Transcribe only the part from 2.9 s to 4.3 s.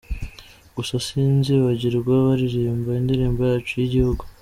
indirimbo yacu y’igihugu.